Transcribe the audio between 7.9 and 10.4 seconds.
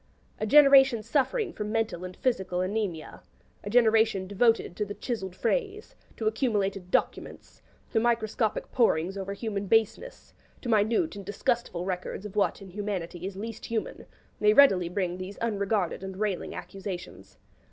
to microscopic porings over human baseness,